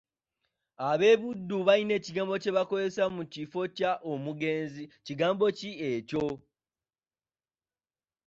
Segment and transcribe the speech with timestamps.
[0.89, 6.25] "Ab'e Buddu balina ekigambo kye bakozesa mu kifo kya “omugenzi”, kigambo ki ekyo?"